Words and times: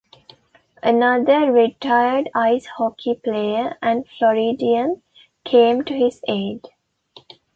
Another 0.81 1.51
retired 1.51 2.27
ice 2.33 2.65
hockey 2.65 3.13
player 3.23 3.77
and 3.83 4.03
Floridian 4.17 5.03
came 5.43 5.83
to 5.83 5.93
his 5.93 6.21
aid. 6.27 6.65